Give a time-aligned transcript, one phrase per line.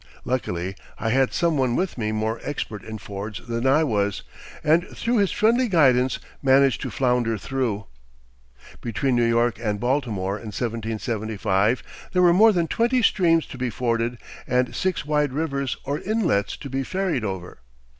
[0.25, 4.23] Luckily, I had some one with me more expert in fords than I was,
[4.63, 7.85] and through his friendly guidance managed to flounder through.
[8.81, 11.83] Between New York and Baltimore, in 1775,
[12.13, 14.17] there were more than twenty streams to be forded,
[14.47, 17.59] and six wide rivers or inlets to be ferried over.